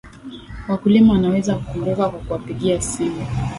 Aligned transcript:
wakulima 0.69 1.13
wanaweza 1.13 1.55
kukumbuka 1.55 2.09
kwa 2.09 2.19
kuwapigia 2.19 2.81
simu 2.81 3.25